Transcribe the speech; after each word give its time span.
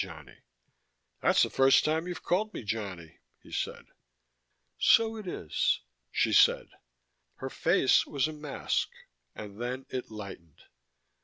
Johnny." 0.03 0.39
"That's 1.21 1.43
the 1.43 1.49
first 1.51 1.85
time 1.85 2.07
you've 2.07 2.23
called 2.23 2.55
me 2.55 2.63
Johnny," 2.63 3.19
he 3.43 3.51
said. 3.51 3.85
"So 4.79 5.15
it 5.15 5.27
is," 5.27 5.81
she 6.09 6.33
said. 6.33 6.69
Her 7.35 7.51
face 7.51 8.07
was 8.07 8.27
a 8.27 8.33
mask: 8.33 8.89
and 9.35 9.61
then 9.61 9.85
it 9.91 10.09
lightened. 10.09 10.63